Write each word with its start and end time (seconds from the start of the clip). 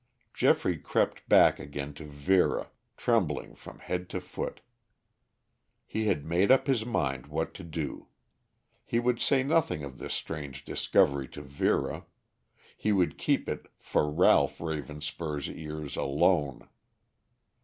Geoffrey 0.33 0.79
crept 0.79 1.29
back 1.29 1.59
again 1.59 1.93
to 1.93 2.05
Vera, 2.05 2.71
trembling 2.97 3.53
from 3.53 3.77
head 3.77 4.09
to 4.09 4.19
foot. 4.19 4.61
He 5.85 6.07
had 6.07 6.25
made 6.25 6.49
up 6.49 6.65
his 6.65 6.83
mind 6.83 7.27
what 7.27 7.53
to 7.53 7.63
do. 7.63 8.07
He 8.83 8.97
would 8.99 9.21
say 9.21 9.43
nothing 9.43 9.83
of 9.83 9.99
this 9.99 10.15
strange 10.15 10.65
discovery 10.65 11.27
to 11.27 11.43
Vera; 11.43 12.07
he 12.75 12.91
would 12.91 13.19
keep 13.19 13.47
it 13.47 13.67
for 13.79 14.09
Ralph 14.09 14.57
Ravenspur's 14.59 15.47
ears 15.47 15.95
alone. 15.95 16.67